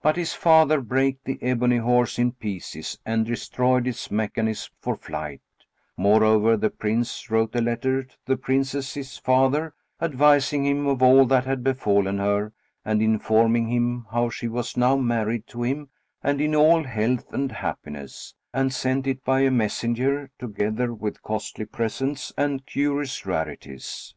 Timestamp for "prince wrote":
6.70-7.54